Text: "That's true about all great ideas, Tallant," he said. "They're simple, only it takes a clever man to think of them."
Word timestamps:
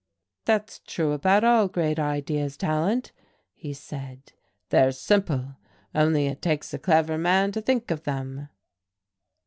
"That's 0.45 0.79
true 0.79 1.11
about 1.11 1.43
all 1.43 1.67
great 1.67 1.99
ideas, 1.99 2.57
Tallant," 2.57 3.11
he 3.53 3.71
said. 3.71 4.33
"They're 4.69 4.93
simple, 4.93 5.57
only 5.93 6.25
it 6.25 6.41
takes 6.41 6.73
a 6.73 6.79
clever 6.79 7.19
man 7.19 7.51
to 7.51 7.61
think 7.61 7.91
of 7.91 8.01
them." 8.01 8.49